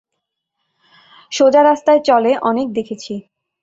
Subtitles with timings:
[1.31, 3.13] সোজা রাস্তায় চলে অনেক দেখেছি।